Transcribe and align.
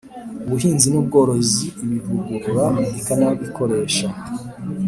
ubuhinzi 0.45 0.87
n 0.89 0.95
ubworozi 1.01 1.65
ibivugurura 1.83 2.65
ikanabikoresha 2.99 4.07